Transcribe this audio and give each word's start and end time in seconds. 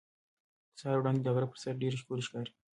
د 0.73 0.75
سهار 0.79 0.97
وړانګې 0.99 1.23
د 1.25 1.27
غره 1.35 1.47
پر 1.51 1.57
سر 1.63 1.73
ډېرې 1.81 1.97
ښکلې 2.01 2.23
ښکاري. 2.27 2.51